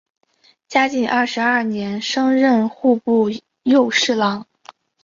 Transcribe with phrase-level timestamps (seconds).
[0.67, 3.29] 嘉靖二十二年升任户部
[3.61, 4.47] 右侍郎。